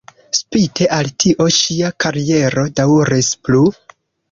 Spite 0.35 0.87
al 0.95 1.09
tio, 1.25 1.47
ŝia 1.59 1.93
kariero 2.05 2.65
daŭris 2.83 3.33
plu. 3.45 3.65